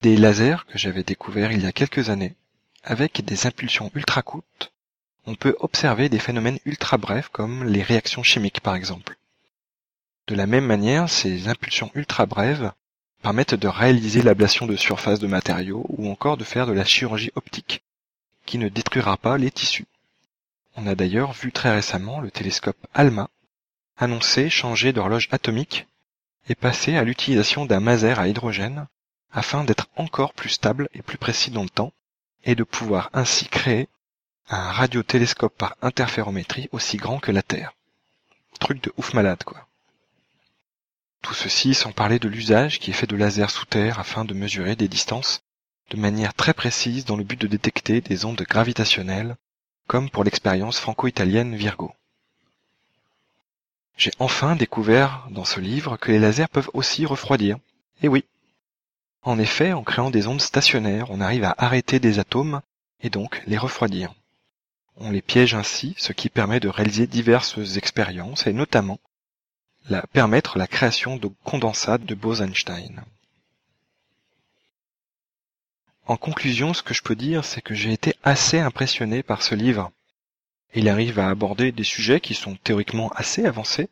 Des 0.00 0.16
lasers 0.16 0.64
que 0.66 0.78
j'avais 0.78 1.04
découverts 1.04 1.52
il 1.52 1.62
y 1.62 1.66
a 1.66 1.72
quelques 1.72 2.08
années, 2.08 2.34
avec 2.82 3.22
des 3.24 3.46
impulsions 3.46 3.90
ultra 3.94 4.22
courtes, 4.22 4.71
on 5.26 5.34
peut 5.34 5.56
observer 5.60 6.08
des 6.08 6.18
phénomènes 6.18 6.58
ultra 6.64 6.98
brefs 6.98 7.28
comme 7.28 7.64
les 7.64 7.82
réactions 7.82 8.22
chimiques 8.22 8.60
par 8.60 8.74
exemple. 8.74 9.16
De 10.26 10.34
la 10.34 10.46
même 10.46 10.66
manière, 10.66 11.08
ces 11.08 11.48
impulsions 11.48 11.90
ultra 11.94 12.26
brèves 12.26 12.72
permettent 13.22 13.54
de 13.54 13.68
réaliser 13.68 14.22
l'ablation 14.22 14.66
de 14.66 14.76
surface 14.76 15.20
de 15.20 15.26
matériaux 15.26 15.84
ou 15.88 16.10
encore 16.10 16.36
de 16.36 16.44
faire 16.44 16.66
de 16.66 16.72
la 16.72 16.84
chirurgie 16.84 17.32
optique, 17.34 17.82
qui 18.46 18.58
ne 18.58 18.68
détruira 18.68 19.16
pas 19.16 19.38
les 19.38 19.50
tissus. 19.50 19.86
On 20.76 20.86
a 20.86 20.94
d'ailleurs 20.94 21.32
vu 21.32 21.52
très 21.52 21.72
récemment 21.72 22.20
le 22.20 22.30
télescope 22.30 22.86
ALMA 22.94 23.28
annoncer 23.96 24.50
changer 24.50 24.92
d'horloge 24.92 25.28
atomique 25.30 25.86
et 26.48 26.54
passer 26.54 26.96
à 26.96 27.04
l'utilisation 27.04 27.66
d'un 27.66 27.80
maser 27.80 28.18
à 28.18 28.26
hydrogène 28.26 28.86
afin 29.32 29.64
d'être 29.64 29.88
encore 29.96 30.34
plus 30.34 30.48
stable 30.48 30.88
et 30.94 31.02
plus 31.02 31.18
précis 31.18 31.50
dans 31.50 31.62
le 31.62 31.68
temps 31.68 31.92
et 32.44 32.54
de 32.54 32.64
pouvoir 32.64 33.10
ainsi 33.12 33.46
créer 33.46 33.88
un 34.48 34.72
radiotélescope 34.72 35.56
par 35.56 35.76
interférométrie 35.82 36.68
aussi 36.72 36.96
grand 36.96 37.18
que 37.18 37.32
la 37.32 37.42
Terre. 37.42 37.74
Truc 38.60 38.82
de 38.82 38.92
ouf 38.96 39.14
malade 39.14 39.42
quoi. 39.44 39.66
Tout 41.22 41.34
ceci 41.34 41.74
sans 41.74 41.92
parler 41.92 42.18
de 42.18 42.28
l'usage 42.28 42.80
qui 42.80 42.90
est 42.90 42.94
fait 42.94 43.06
de 43.06 43.16
lasers 43.16 43.50
sous 43.50 43.64
terre 43.64 44.00
afin 44.00 44.24
de 44.24 44.34
mesurer 44.34 44.74
des 44.74 44.88
distances 44.88 45.42
de 45.90 45.96
manière 45.96 46.34
très 46.34 46.54
précise 46.54 47.04
dans 47.04 47.16
le 47.16 47.24
but 47.24 47.40
de 47.40 47.46
détecter 47.46 48.00
des 48.00 48.24
ondes 48.24 48.42
gravitationnelles, 48.42 49.36
comme 49.86 50.10
pour 50.10 50.24
l'expérience 50.24 50.80
franco-italienne 50.80 51.54
Virgo. 51.54 51.92
J'ai 53.96 54.12
enfin 54.18 54.56
découvert 54.56 55.28
dans 55.30 55.44
ce 55.44 55.60
livre 55.60 55.96
que 55.96 56.10
les 56.10 56.18
lasers 56.18 56.48
peuvent 56.50 56.70
aussi 56.72 57.04
refroidir. 57.04 57.58
Et 58.02 58.08
oui. 58.08 58.24
En 59.22 59.38
effet, 59.38 59.72
en 59.74 59.84
créant 59.84 60.10
des 60.10 60.26
ondes 60.26 60.40
stationnaires, 60.40 61.10
on 61.10 61.20
arrive 61.20 61.44
à 61.44 61.54
arrêter 61.58 62.00
des 62.00 62.18
atomes 62.18 62.62
et 63.00 63.10
donc 63.10 63.42
les 63.46 63.58
refroidir. 63.58 64.14
On 64.96 65.10
les 65.10 65.22
piège 65.22 65.54
ainsi, 65.54 65.94
ce 65.98 66.12
qui 66.12 66.28
permet 66.28 66.60
de 66.60 66.68
réaliser 66.68 67.06
diverses 67.06 67.76
expériences 67.76 68.46
et 68.46 68.52
notamment 68.52 69.00
permettre 70.12 70.58
la 70.58 70.66
création 70.66 71.16
de 71.16 71.28
condensats 71.44 71.98
de 71.98 72.14
Bose-Einstein. 72.14 73.02
En 76.06 76.16
conclusion, 76.16 76.74
ce 76.74 76.82
que 76.82 76.94
je 76.94 77.02
peux 77.02 77.16
dire, 77.16 77.44
c'est 77.44 77.62
que 77.62 77.74
j'ai 77.74 77.92
été 77.92 78.14
assez 78.22 78.58
impressionné 78.58 79.22
par 79.22 79.42
ce 79.42 79.54
livre. 79.54 79.90
Il 80.74 80.88
arrive 80.88 81.18
à 81.18 81.28
aborder 81.28 81.72
des 81.72 81.84
sujets 81.84 82.20
qui 82.20 82.34
sont 82.34 82.56
théoriquement 82.56 83.10
assez 83.10 83.44
avancés, 83.44 83.88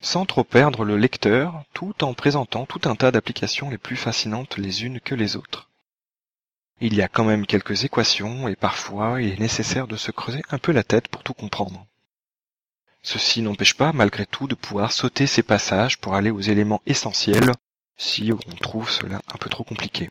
sans 0.00 0.26
trop 0.26 0.44
perdre 0.44 0.84
le 0.84 0.96
lecteur, 0.96 1.64
tout 1.74 2.02
en 2.02 2.14
présentant 2.14 2.66
tout 2.66 2.80
un 2.88 2.96
tas 2.96 3.10
d'applications 3.10 3.70
les 3.70 3.78
plus 3.78 3.96
fascinantes 3.96 4.56
les 4.56 4.84
unes 4.84 5.00
que 5.00 5.14
les 5.14 5.36
autres. 5.36 5.70
Il 6.84 6.96
y 6.96 7.02
a 7.02 7.06
quand 7.06 7.22
même 7.22 7.46
quelques 7.46 7.84
équations 7.84 8.48
et 8.48 8.56
parfois 8.56 9.22
il 9.22 9.34
est 9.34 9.38
nécessaire 9.38 9.86
de 9.86 9.96
se 9.96 10.10
creuser 10.10 10.42
un 10.50 10.58
peu 10.58 10.72
la 10.72 10.82
tête 10.82 11.06
pour 11.06 11.22
tout 11.22 11.32
comprendre. 11.32 11.86
Ceci 13.02 13.40
n'empêche 13.40 13.74
pas, 13.74 13.92
malgré 13.92 14.26
tout, 14.26 14.48
de 14.48 14.56
pouvoir 14.56 14.90
sauter 14.90 15.28
ces 15.28 15.44
passages 15.44 15.98
pour 15.98 16.16
aller 16.16 16.32
aux 16.32 16.40
éléments 16.40 16.82
essentiels, 16.86 17.52
si 17.96 18.32
on 18.32 18.54
trouve 18.56 18.90
cela 18.90 19.22
un 19.32 19.38
peu 19.38 19.48
trop 19.48 19.62
compliqué. 19.62 20.10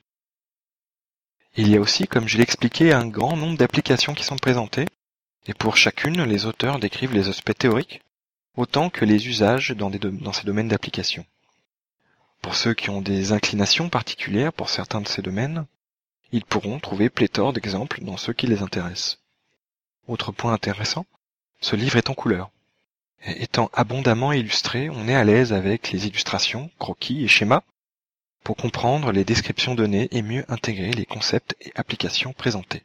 Il 1.57 1.67
y 1.67 1.75
a 1.75 1.81
aussi, 1.81 2.07
comme 2.07 2.29
je 2.29 2.37
l'ai 2.37 2.43
expliqué, 2.43 2.93
un 2.93 3.05
grand 3.05 3.35
nombre 3.35 3.57
d'applications 3.57 4.13
qui 4.13 4.23
sont 4.23 4.37
présentées, 4.37 4.87
et 5.47 5.53
pour 5.53 5.75
chacune, 5.75 6.23
les 6.23 6.45
auteurs 6.45 6.79
décrivent 6.79 7.13
les 7.13 7.27
aspects 7.27 7.57
théoriques, 7.57 8.01
autant 8.55 8.89
que 8.89 9.03
les 9.03 9.27
usages 9.27 9.71
dans, 9.71 9.89
dans 9.89 10.31
ces 10.31 10.45
domaines 10.45 10.69
d'application. 10.69 11.25
Pour 12.41 12.55
ceux 12.55 12.73
qui 12.73 12.89
ont 12.89 13.01
des 13.01 13.33
inclinations 13.33 13.89
particulières 13.89 14.53
pour 14.53 14.69
certains 14.69 15.01
de 15.01 15.09
ces 15.09 15.21
domaines, 15.21 15.65
ils 16.31 16.45
pourront 16.45 16.79
trouver 16.79 17.09
pléthore 17.09 17.53
d'exemples 17.53 18.03
dans 18.03 18.17
ceux 18.17 18.33
qui 18.33 18.47
les 18.47 18.61
intéressent. 18.61 19.19
Autre 20.07 20.31
point 20.31 20.53
intéressant, 20.53 21.05
ce 21.59 21.75
livre 21.75 21.97
est 21.97 22.09
en 22.09 22.13
couleur. 22.13 22.51
Étant 23.25 23.69
abondamment 23.73 24.31
illustré, 24.31 24.89
on 24.89 25.07
est 25.07 25.15
à 25.15 25.23
l'aise 25.23 25.53
avec 25.53 25.91
les 25.91 26.07
illustrations, 26.07 26.71
croquis 26.79 27.23
et 27.23 27.27
schémas 27.27 27.61
pour 28.43 28.55
comprendre 28.55 29.11
les 29.11 29.23
descriptions 29.23 29.75
données 29.75 30.07
et 30.11 30.23
mieux 30.23 30.43
intégrer 30.47 30.91
les 30.91 31.05
concepts 31.05 31.55
et 31.61 31.71
applications 31.75 32.33
présentés. 32.33 32.83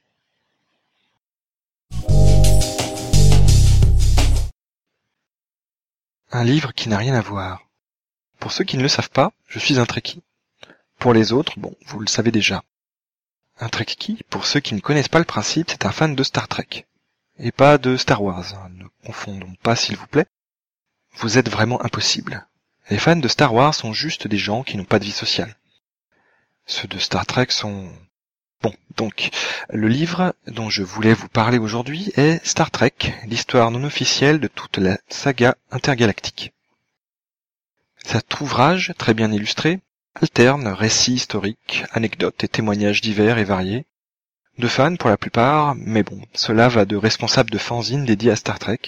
Un 6.30 6.44
livre 6.44 6.74
qui 6.74 6.90
n'a 6.90 6.98
rien 6.98 7.14
à 7.14 7.22
voir. 7.22 7.66
Pour 8.38 8.52
ceux 8.52 8.64
qui 8.64 8.76
ne 8.76 8.82
le 8.82 8.88
savent 8.88 9.08
pas, 9.08 9.32
je 9.48 9.58
suis 9.58 9.78
un. 9.78 9.86
Pour 10.98 11.14
les 11.14 11.32
autres, 11.32 11.58
bon, 11.58 11.74
vous 11.86 12.00
le 12.00 12.08
savez 12.08 12.30
déjà. 12.30 12.62
Un 13.58 13.68
Trekkie, 13.68 14.22
pour 14.28 14.46
ceux 14.46 14.60
qui 14.60 14.74
ne 14.74 14.80
connaissent 14.80 15.08
pas 15.08 15.18
le 15.18 15.24
principe, 15.24 15.70
c'est 15.70 15.86
un 15.86 15.92
fan 15.92 16.14
de 16.14 16.22
Star 16.22 16.46
Trek 16.48 16.86
et 17.38 17.52
pas 17.52 17.78
de 17.78 17.96
Star 17.96 18.22
Wars. 18.22 18.68
Ne 18.70 18.84
confondons 19.04 19.54
pas, 19.62 19.76
s'il 19.76 19.96
vous 19.96 20.06
plaît. 20.06 20.26
Vous 21.16 21.38
êtes 21.38 21.50
vraiment 21.50 21.82
impossible. 21.82 22.46
Les 22.90 22.98
fans 22.98 23.16
de 23.16 23.28
Star 23.28 23.52
Wars 23.52 23.74
sont 23.74 23.92
juste 23.92 24.26
des 24.26 24.38
gens 24.38 24.62
qui 24.62 24.76
n'ont 24.76 24.84
pas 24.84 24.98
de 24.98 25.04
vie 25.04 25.12
sociale. 25.12 25.56
Ceux 26.66 26.88
de 26.88 26.98
Star 26.98 27.26
Trek 27.26 27.46
sont... 27.50 27.90
Bon, 28.62 28.74
donc, 28.96 29.30
le 29.68 29.88
livre 29.88 30.34
dont 30.46 30.70
je 30.70 30.82
voulais 30.82 31.14
vous 31.14 31.28
parler 31.28 31.58
aujourd'hui 31.58 32.10
est 32.16 32.44
Star 32.44 32.70
Trek, 32.70 32.94
l'histoire 33.26 33.70
non 33.70 33.84
officielle 33.84 34.40
de 34.40 34.48
toute 34.48 34.78
la 34.78 34.98
saga 35.08 35.56
intergalactique. 35.70 36.52
Cet 38.04 38.40
ouvrage, 38.40 38.94
très 38.98 39.14
bien 39.14 39.30
illustré, 39.30 39.80
alterne 40.20 40.68
récits 40.68 41.14
historiques, 41.14 41.84
anecdotes 41.92 42.42
et 42.42 42.48
témoignages 42.48 43.02
divers 43.02 43.38
et 43.38 43.44
variés, 43.44 43.86
de 44.58 44.68
fans 44.68 44.96
pour 44.96 45.10
la 45.10 45.18
plupart, 45.18 45.74
mais 45.74 46.02
bon, 46.02 46.20
cela 46.32 46.68
va 46.68 46.86
de 46.86 46.96
responsables 46.96 47.50
de 47.50 47.58
fanzines 47.58 48.06
dédiés 48.06 48.30
à 48.30 48.36
Star 48.36 48.58
Trek, 48.58 48.80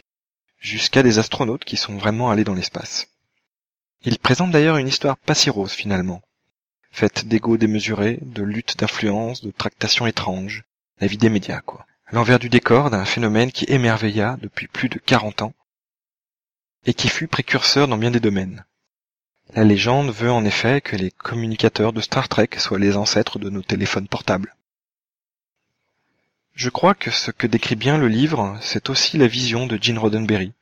jusqu'à 0.58 1.02
des 1.02 1.18
astronautes 1.18 1.64
qui 1.64 1.76
sont 1.76 1.96
vraiment 1.98 2.30
allés 2.30 2.44
dans 2.44 2.54
l'espace. 2.54 3.08
Il 4.02 4.18
présente 4.18 4.50
d'ailleurs 4.50 4.78
une 4.78 4.88
histoire 4.88 5.18
pas 5.18 5.34
si 5.34 5.50
rose 5.50 5.72
finalement, 5.72 6.22
faite 6.90 7.28
d'ego 7.28 7.58
démesurés, 7.58 8.18
de 8.22 8.42
luttes 8.42 8.78
d'influence, 8.78 9.42
de 9.42 9.50
tractations 9.50 10.06
étranges, 10.06 10.64
la 11.00 11.06
vie 11.06 11.18
des 11.18 11.28
médias 11.28 11.60
quoi. 11.60 11.86
L'envers 12.10 12.38
du 12.38 12.48
décor 12.48 12.88
d'un 12.88 13.04
phénomène 13.04 13.52
qui 13.52 13.66
émerveilla 13.68 14.38
depuis 14.40 14.66
plus 14.66 14.88
de 14.88 14.98
40 14.98 15.42
ans, 15.42 15.54
et 16.86 16.94
qui 16.94 17.08
fut 17.08 17.28
précurseur 17.28 17.86
dans 17.86 17.98
bien 17.98 18.10
des 18.10 18.20
domaines. 18.20 18.64
La 19.54 19.64
légende 19.64 20.10
veut 20.10 20.30
en 20.30 20.44
effet 20.44 20.80
que 20.80 20.96
les 20.96 21.10
communicateurs 21.10 21.92
de 21.92 22.00
Star 22.00 22.28
Trek 22.28 22.50
soient 22.58 22.78
les 22.78 22.96
ancêtres 22.96 23.38
de 23.38 23.48
nos 23.48 23.62
téléphones 23.62 24.08
portables. 24.08 24.54
Je 26.54 26.70
crois 26.70 26.94
que 26.94 27.10
ce 27.10 27.30
que 27.30 27.46
décrit 27.46 27.76
bien 27.76 27.98
le 27.98 28.08
livre, 28.08 28.58
c'est 28.60 28.90
aussi 28.90 29.16
la 29.16 29.26
vision 29.26 29.66
de 29.66 29.78
Gene 29.80 29.98
Roddenberry, 29.98 30.52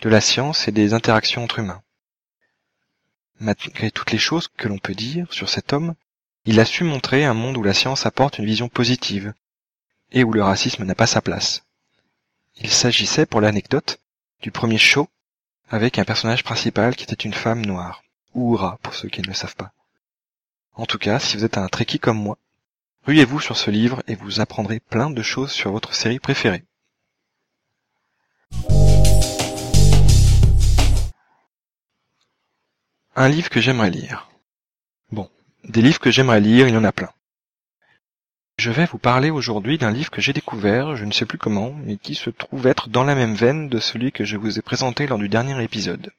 de 0.00 0.08
la 0.08 0.20
science 0.20 0.68
et 0.68 0.72
des 0.72 0.94
interactions 0.94 1.44
entre 1.44 1.58
humains. 1.58 1.82
Malgré 3.40 3.90
toutes 3.90 4.12
les 4.12 4.18
choses 4.18 4.48
que 4.48 4.68
l'on 4.68 4.78
peut 4.78 4.94
dire 4.94 5.32
sur 5.32 5.48
cet 5.48 5.72
homme, 5.72 5.94
il 6.44 6.60
a 6.60 6.64
su 6.64 6.84
montrer 6.84 7.24
un 7.24 7.34
monde 7.34 7.56
où 7.56 7.62
la 7.62 7.74
science 7.74 8.06
apporte 8.06 8.38
une 8.38 8.46
vision 8.46 8.68
positive, 8.68 9.34
et 10.12 10.24
où 10.24 10.32
le 10.32 10.42
racisme 10.42 10.84
n'a 10.84 10.94
pas 10.94 11.06
sa 11.06 11.20
place. 11.20 11.64
Il 12.56 12.70
s'agissait, 12.70 13.26
pour 13.26 13.40
l'anecdote, 13.40 14.00
du 14.40 14.50
premier 14.50 14.78
show 14.78 15.08
avec 15.68 15.98
un 15.98 16.04
personnage 16.04 16.42
principal 16.42 16.96
qui 16.96 17.04
était 17.04 17.14
une 17.14 17.34
femme 17.34 17.64
noire, 17.64 18.02
ou 18.34 18.52
Oura 18.52 18.78
pour 18.82 18.94
ceux 18.94 19.08
qui 19.08 19.22
ne 19.22 19.26
le 19.26 19.34
savent 19.34 19.56
pas. 19.56 19.72
En 20.74 20.86
tout 20.86 20.98
cas, 20.98 21.18
si 21.18 21.36
vous 21.36 21.44
êtes 21.44 21.58
un 21.58 21.68
trekkie 21.68 21.98
comme 21.98 22.18
moi, 22.18 22.38
Ruez-vous 23.06 23.40
sur 23.40 23.56
ce 23.56 23.70
livre 23.70 24.02
et 24.08 24.14
vous 24.14 24.40
apprendrez 24.40 24.78
plein 24.78 25.10
de 25.10 25.22
choses 25.22 25.50
sur 25.50 25.72
votre 25.72 25.94
série 25.94 26.18
préférée. 26.18 26.64
Un 33.16 33.28
livre 33.28 33.48
que 33.48 33.60
j'aimerais 33.60 33.90
lire. 33.90 34.30
Bon, 35.12 35.30
des 35.64 35.82
livres 35.82 35.98
que 35.98 36.10
j'aimerais 36.10 36.40
lire, 36.40 36.68
il 36.68 36.74
y 36.74 36.76
en 36.76 36.84
a 36.84 36.92
plein. 36.92 37.10
Je 38.58 38.70
vais 38.70 38.84
vous 38.84 38.98
parler 38.98 39.30
aujourd'hui 39.30 39.78
d'un 39.78 39.90
livre 39.90 40.10
que 40.10 40.20
j'ai 40.20 40.34
découvert, 40.34 40.94
je 40.94 41.06
ne 41.06 41.12
sais 41.12 41.24
plus 41.24 41.38
comment, 41.38 41.72
mais 41.72 41.96
qui 41.96 42.14
se 42.14 42.28
trouve 42.28 42.66
être 42.66 42.90
dans 42.90 43.04
la 43.04 43.14
même 43.14 43.34
veine 43.34 43.70
de 43.70 43.78
celui 43.78 44.12
que 44.12 44.24
je 44.24 44.36
vous 44.36 44.58
ai 44.58 44.62
présenté 44.62 45.06
lors 45.06 45.18
du 45.18 45.30
dernier 45.30 45.62
épisode. 45.64 46.12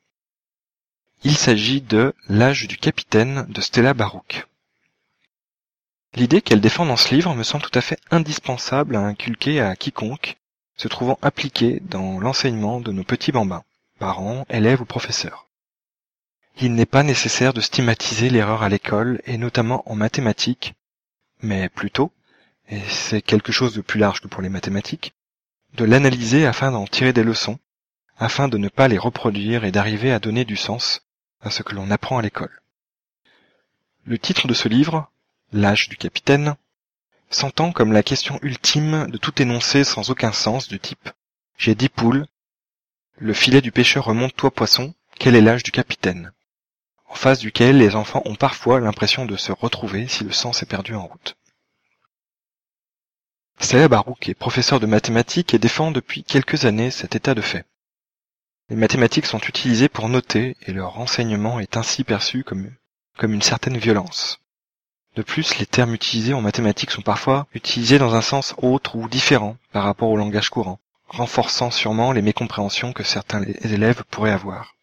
Il 1.24 1.38
s'agit 1.38 1.82
de 1.82 2.16
L'âge 2.30 2.68
du 2.68 2.78
capitaine 2.78 3.46
de 3.48 3.62
Stella 3.62 3.94
Barouk. 3.94 4.48
L'idée 6.16 6.42
qu'elle 6.42 6.62
défend 6.62 6.88
dans 6.88 6.98
ce 6.98 7.14
livre 7.14 7.36
me 7.36 7.44
semble 7.44 7.64
tout 7.64 7.78
à 7.78 7.82
fait 7.82 8.00
indispensable 8.10 8.96
à 8.96 9.02
inculquer 9.02 9.62
à 9.62 9.76
quiconque 9.76 10.38
se 10.78 10.88
trouvant 10.88 11.20
appliqué 11.22 11.80
dans 11.84 12.20
l'enseignement 12.20 12.82
de 12.82 12.92
nos 12.92 13.04
petits 13.04 13.32
bambins, 13.32 13.64
parents, 14.00 14.48
élèves 14.50 14.82
ou 14.82 14.86
professeurs. 14.86 15.48
Il 16.60 16.74
n'est 16.74 16.88
pas 16.88 17.04
nécessaire 17.04 17.54
de 17.54 17.62
stigmatiser 17.62 18.32
l'erreur 18.32 18.64
à 18.64 18.70
l'école 18.70 19.22
et 19.26 19.38
notamment 19.38 19.84
en 19.86 19.94
mathématiques, 19.94 20.74
mais 21.44 21.70
plutôt, 21.70 22.12
et 22.68 22.82
c'est 22.90 23.22
quelque 23.22 23.52
chose 23.52 23.76
de 23.76 23.82
plus 23.82 24.00
large 24.00 24.22
que 24.22 24.28
pour 24.28 24.42
les 24.42 24.50
mathématiques, 24.50 25.14
de 25.76 25.86
l'analyser 25.86 26.48
afin 26.48 26.72
d'en 26.72 26.88
tirer 26.88 27.14
des 27.14 27.24
leçons, 27.24 27.60
afin 28.18 28.48
de 28.48 28.58
ne 28.58 28.70
pas 28.70 28.88
les 28.88 28.98
reproduire 28.98 29.66
et 29.66 29.72
d'arriver 29.72 30.12
à 30.12 30.18
donner 30.18 30.46
du 30.46 30.58
sens 30.58 31.04
à 31.42 31.50
ce 31.50 31.64
que 31.64 31.76
l'on 31.76 31.92
apprend 31.92 32.18
à 32.18 32.22
l'école. 32.22 32.62
Le 34.06 34.18
titre 34.18 34.48
de 34.48 34.54
ce 34.54 34.68
livre, 34.68 35.12
l'âge 35.54 35.90
du 35.90 35.98
capitaine, 35.98 36.56
s'entend 37.30 37.72
comme 37.72 37.92
la 37.92 38.04
question 38.04 38.40
ultime 38.42 39.08
de 39.10 39.18
tout 39.18 39.42
énoncé 39.42 39.84
sans 39.84 40.10
aucun 40.10 40.32
sens 40.32 40.68
du 40.68 40.80
type 40.80 41.10
J'ai 41.58 41.76
dix 41.76 41.90
poules, 41.90 42.26
le 43.18 43.34
filet 43.34 43.62
du 43.62 43.72
pêcheur 43.72 44.06
remonte 44.06 44.36
toi 44.36 44.52
poisson, 44.52 44.94
quel 45.20 45.36
est 45.36 45.42
l'âge 45.42 45.64
du 45.64 45.72
capitaine? 45.72 46.32
En 47.08 47.14
face 47.14 47.40
duquel 47.40 47.78
les 47.78 47.96
enfants 47.96 48.24
ont 48.26 48.36
parfois 48.36 48.80
l'impression 48.80 49.26
de 49.26 49.36
se 49.36 49.52
retrouver 49.52 50.08
si 50.08 50.24
le 50.24 50.32
sens 50.32 50.64
est 50.64 50.66
perdu 50.66 50.96
en 50.96 51.06
route. 51.06 51.38
Salah 53.60 53.88
Barouk 53.88 54.28
est 54.28 54.34
professeur 54.34 54.80
de 54.80 54.88
mathématiques 54.88 55.54
et 55.54 55.60
défend 55.60 55.92
depuis 55.92 56.24
quelques 56.24 56.66
années 56.66 56.90
cet 56.90 57.16
état 57.16 57.36
de 57.36 57.42
fait. 57.42 57.66
Les 58.72 58.78
mathématiques 58.78 59.26
sont 59.26 59.42
utilisées 59.42 59.90
pour 59.90 60.08
noter 60.08 60.56
et 60.66 60.72
leur 60.72 60.94
renseignement 60.94 61.60
est 61.60 61.76
ainsi 61.76 62.06
perçu 62.06 62.46
comme 62.46 63.34
une 63.34 63.42
certaine 63.42 63.78
violence. 63.78 64.40
De 65.18 65.24
plus, 65.24 65.58
les 65.58 65.66
termes 65.66 65.94
utilisés 65.94 66.34
en 66.34 66.40
mathématiques 66.40 66.92
sont 66.92 67.02
parfois 67.02 67.48
utilisés 67.54 68.00
dans 68.00 68.16
un 68.16 68.22
sens 68.22 68.56
autre 68.60 68.96
ou 68.96 69.10
différent 69.10 69.58
par 69.74 69.84
rapport 69.84 70.10
au 70.10 70.16
langage 70.16 70.50
courant, 70.50 70.80
renforçant 71.10 71.70
sûrement 71.70 72.14
les 72.14 72.22
mécompréhensions 72.22 72.94
que 72.94 73.04
certains 73.04 73.44
élèves 73.44 74.06
pourraient 74.10 74.32
avoir. 74.32 74.74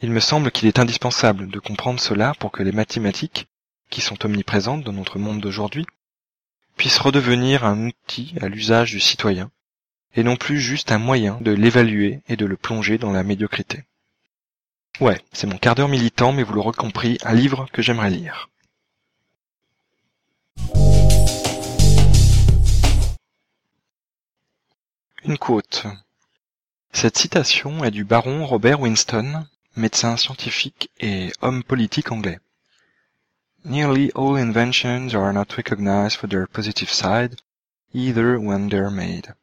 Il 0.00 0.12
me 0.12 0.20
semble 0.20 0.52
qu'il 0.52 0.68
est 0.68 0.78
indispensable 0.78 1.48
de 1.48 1.58
comprendre 1.58 1.98
cela 1.98 2.32
pour 2.38 2.52
que 2.52 2.62
les 2.62 2.70
mathématiques, 2.70 3.48
qui 3.90 4.00
sont 4.00 4.24
omniprésentes 4.24 4.84
dans 4.84 4.92
notre 4.92 5.18
monde 5.18 5.40
d'aujourd'hui, 5.40 5.84
puissent 6.76 7.00
redevenir 7.00 7.64
un 7.64 7.88
outil 7.88 8.36
à 8.40 8.46
l'usage 8.46 8.92
du 8.92 9.00
citoyen, 9.00 9.50
et 10.16 10.24
non 10.24 10.36
plus 10.36 10.60
juste 10.60 10.90
un 10.90 10.98
moyen 10.98 11.38
de 11.42 11.52
l'évaluer 11.52 12.22
et 12.26 12.36
de 12.36 12.46
le 12.46 12.56
plonger 12.56 12.96
dans 12.98 13.12
la 13.12 13.22
médiocrité. 13.22 13.84
Ouais, 14.98 15.20
c'est 15.32 15.46
mon 15.46 15.58
quart 15.58 15.74
d'heure 15.74 15.88
militant, 15.88 16.32
mais 16.32 16.42
vous 16.42 16.54
l'aurez 16.54 16.72
compris, 16.72 17.18
un 17.22 17.34
livre 17.34 17.68
que 17.70 17.82
j'aimerais 17.82 18.10
lire. 18.10 18.48
Une 25.24 25.36
quote. 25.36 25.84
Cette 26.92 27.18
citation 27.18 27.84
est 27.84 27.90
du 27.90 28.04
baron 28.04 28.46
Robert 28.46 28.80
Winston, 28.80 29.44
médecin 29.76 30.16
scientifique 30.16 30.88
et 30.98 31.30
homme 31.42 31.62
politique 31.62 32.10
anglais. 32.10 32.38
Nearly 33.64 34.12
all 34.14 34.38
inventions 34.38 35.14
are 35.14 35.32
not 35.32 35.56
recognized 35.56 36.16
for 36.16 36.28
their 36.28 36.46
positive 36.46 36.88
side, 36.88 37.36
either 37.92 38.38
when 38.38 38.70
they're 38.70 38.90
made. 38.90 39.34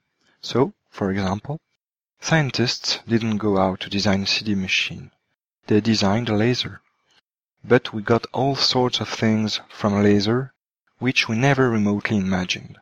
So, 0.45 0.73
for 0.89 1.09
example, 1.09 1.61
scientists 2.19 2.99
didn't 3.07 3.37
go 3.37 3.57
out 3.57 3.79
to 3.79 3.89
design 3.89 4.23
a 4.23 4.27
CD 4.27 4.55
machine. 4.55 5.11
They 5.67 5.79
designed 5.79 6.27
a 6.27 6.35
laser. 6.35 6.81
But 7.63 7.93
we 7.93 8.01
got 8.01 8.27
all 8.33 8.57
sorts 8.57 8.99
of 8.99 9.07
things 9.07 9.61
from 9.69 9.93
a 9.93 10.03
laser 10.03 10.53
which 10.99 11.29
we 11.29 11.37
never 11.37 11.69
remotely 11.69 12.17
imagined. 12.17 12.77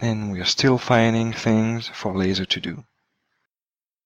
And 0.00 0.30
we 0.32 0.40
are 0.40 0.44
still 0.44 0.76
finding 0.76 1.32
things 1.32 1.88
for 1.88 2.14
laser 2.14 2.44
to 2.44 2.60
do. 2.60 2.84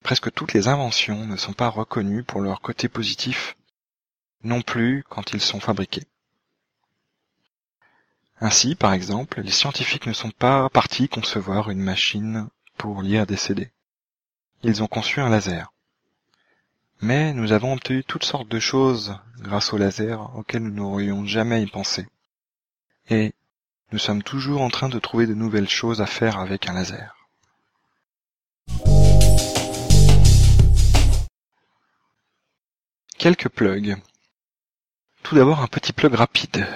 Presque 0.05 0.33
toutes 0.33 0.53
les 0.53 0.69
inventions 0.69 1.27
ne 1.27 1.37
sont 1.37 1.55
pas 1.57 1.71
reconnues 1.71 2.23
pour 2.23 2.41
leur 2.41 2.61
côté 2.61 2.89
positif, 2.89 3.57
non 4.45 4.63
plus 4.63 5.03
quand 5.09 5.33
ils 5.33 5.41
sont 5.41 5.59
fabriqués. 5.59 6.07
Ainsi, 8.41 8.77
par 8.77 8.93
exemple, 8.93 9.41
les 9.41 9.51
scientifiques 9.51 10.07
ne 10.07 10.13
sont 10.13 10.31
pas 10.31 10.69
partis 10.69 11.09
concevoir 11.09 11.71
une 11.71 11.83
machine 11.83 12.49
pour 12.77 13.03
lire 13.03 13.27
des 13.27 13.37
CD. 13.37 13.71
Ils 14.63 14.83
ont 14.83 14.87
conçu 14.87 15.21
un 15.21 15.29
laser. 15.29 15.73
Mais 17.01 17.35
nous 17.35 17.53
avons 17.53 17.75
obtenu 17.75 18.03
toutes 18.05 18.25
sortes 18.25 18.49
de 18.49 18.59
choses 18.59 19.19
grâce 19.39 19.73
au 19.73 19.79
laser 19.79 20.35
auxquelles 20.37 20.63
nous 20.63 20.75
n'aurions 20.75 21.27
jamais 21.27 21.67
pensé. 21.67 22.07
Et 23.11 23.35
nous 23.93 23.99
sommes 23.99 24.23
toujours 24.23 24.63
en 24.63 24.71
train 24.71 24.89
de 24.89 24.99
trouver 24.99 25.27
de 25.27 25.35
nouvelles 25.35 25.69
choses 25.69 26.01
à 26.01 26.07
faire 26.07 26.39
avec 26.39 26.69
un 26.69 26.73
laser. 26.73 27.29
Quelques 33.19 33.49
plugs. 33.49 33.97
Tout 35.23 35.35
d'abord 35.35 35.61
un 35.61 35.67
petit 35.67 35.93
plug 35.93 36.15
rapide. 36.15 36.67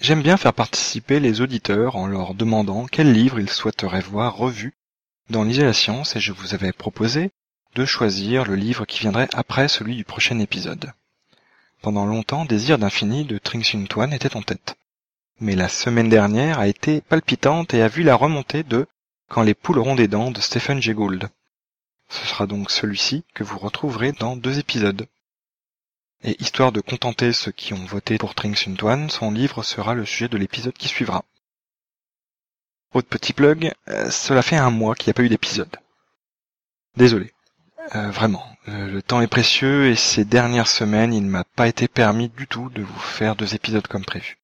J'aime 0.00 0.22
bien 0.22 0.36
faire 0.36 0.52
participer 0.52 1.20
les 1.20 1.40
auditeurs 1.40 1.96
en 1.96 2.06
leur 2.06 2.34
demandant 2.34 2.86
quel 2.86 3.12
livre 3.12 3.38
ils 3.38 3.50
souhaiteraient 3.50 4.00
voir 4.00 4.36
revu 4.36 4.74
dans 5.32 5.44
l'Isée 5.44 5.64
la 5.64 5.72
science 5.72 6.14
et 6.14 6.20
je 6.20 6.30
vous 6.30 6.54
avais 6.54 6.72
proposé 6.72 7.32
de 7.74 7.86
choisir 7.86 8.44
le 8.44 8.54
livre 8.54 8.84
qui 8.84 9.00
viendrait 9.00 9.30
après 9.32 9.66
celui 9.66 9.96
du 9.96 10.04
prochain 10.04 10.38
épisode. 10.38 10.92
Pendant 11.80 12.04
longtemps, 12.04 12.44
Désir 12.44 12.78
d'infini 12.78 13.24
de 13.24 13.38
Tring 13.38 13.88
Tuan 13.88 14.12
était 14.12 14.36
en 14.36 14.42
tête. 14.42 14.76
Mais 15.40 15.56
la 15.56 15.68
semaine 15.68 16.10
dernière 16.10 16.60
a 16.60 16.68
été 16.68 17.00
palpitante 17.00 17.72
et 17.72 17.80
a 17.80 17.88
vu 17.88 18.02
la 18.02 18.14
remontée 18.14 18.62
de 18.62 18.86
Quand 19.28 19.42
les 19.42 19.54
poules 19.54 19.78
auront 19.78 19.94
des 19.94 20.06
dents 20.06 20.30
de 20.30 20.40
Stephen 20.40 20.82
Jay 20.82 20.92
Gould. 20.92 21.28
Ce 22.10 22.26
sera 22.26 22.46
donc 22.46 22.70
celui-ci 22.70 23.24
que 23.34 23.42
vous 23.42 23.58
retrouverez 23.58 24.12
dans 24.12 24.36
deux 24.36 24.58
épisodes. 24.58 25.06
Et 26.22 26.36
histoire 26.42 26.72
de 26.72 26.82
contenter 26.82 27.32
ceux 27.32 27.52
qui 27.52 27.72
ont 27.72 27.86
voté 27.86 28.18
pour 28.18 28.34
Tring 28.34 28.54
Sun 28.54 28.76
son 29.08 29.30
livre 29.30 29.62
sera 29.62 29.94
le 29.94 30.04
sujet 30.04 30.28
de 30.28 30.36
l'épisode 30.36 30.74
qui 30.74 30.88
suivra. 30.88 31.24
Autre 32.94 33.08
petit 33.08 33.32
plug, 33.32 33.72
euh, 33.88 34.10
cela 34.10 34.42
fait 34.42 34.56
un 34.56 34.70
mois 34.70 34.94
qu'il 34.94 35.08
n'y 35.08 35.12
a 35.12 35.14
pas 35.14 35.22
eu 35.22 35.30
d'épisode. 35.30 35.74
Désolé. 36.96 37.32
Euh, 37.94 38.10
vraiment, 38.10 38.44
euh, 38.68 38.90
le 38.90 39.02
temps 39.02 39.22
est 39.22 39.26
précieux 39.26 39.86
et 39.86 39.96
ces 39.96 40.24
dernières 40.24 40.68
semaines, 40.68 41.14
il 41.14 41.24
ne 41.24 41.30
m'a 41.30 41.44
pas 41.44 41.68
été 41.68 41.88
permis 41.88 42.28
du 42.28 42.46
tout 42.46 42.68
de 42.68 42.82
vous 42.82 42.98
faire 42.98 43.34
deux 43.34 43.54
épisodes 43.54 43.86
comme 43.86 44.04
prévu. 44.04 44.36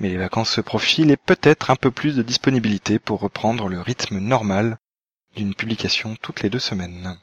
Mais 0.00 0.08
les 0.08 0.16
vacances 0.16 0.50
se 0.50 0.60
profilent 0.60 1.10
et 1.12 1.16
peut-être 1.16 1.70
un 1.70 1.76
peu 1.76 1.90
plus 1.92 2.16
de 2.16 2.22
disponibilité 2.22 2.98
pour 2.98 3.20
reprendre 3.20 3.68
le 3.68 3.80
rythme 3.80 4.18
normal 4.18 4.78
d'une 5.36 5.54
publication 5.54 6.16
toutes 6.20 6.42
les 6.42 6.50
deux 6.50 6.58
semaines. 6.58 7.16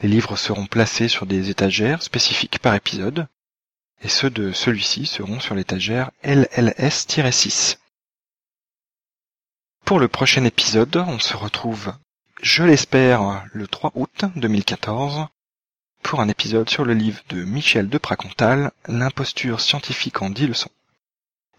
Les 0.00 0.08
livres 0.08 0.36
seront 0.36 0.66
placés 0.66 1.08
sur 1.08 1.26
des 1.26 1.50
étagères 1.50 2.02
spécifiques 2.02 2.60
par 2.60 2.74
épisode, 2.74 3.26
et 4.00 4.08
ceux 4.08 4.30
de 4.30 4.52
celui-ci 4.52 5.06
seront 5.06 5.40
sur 5.40 5.56
l'étagère 5.56 6.12
LLS-6. 6.22 7.78
Pour 9.84 9.98
le 9.98 10.06
prochain 10.06 10.44
épisode, 10.44 10.96
on 10.96 11.18
se 11.18 11.36
retrouve, 11.36 11.92
je 12.42 12.62
l'espère, 12.62 13.44
le 13.52 13.66
3 13.66 13.92
août 13.94 14.24
2014, 14.36 15.26
pour 16.02 16.20
un 16.20 16.28
épisode 16.28 16.70
sur 16.70 16.84
le 16.84 16.94
livre 16.94 17.22
de 17.30 17.42
Michel 17.42 17.88
de 17.88 17.98
Pracontal, 17.98 18.70
L'imposture 18.86 19.60
scientifique 19.60 20.22
en 20.22 20.30
10 20.30 20.46
leçons. 20.46 20.70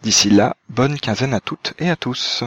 D'ici 0.01 0.29
là, 0.29 0.55
bonne 0.69 0.97
quinzaine 0.97 1.33
à 1.33 1.41
toutes 1.41 1.73
et 1.77 1.89
à 1.89 1.97
tous. 1.97 2.45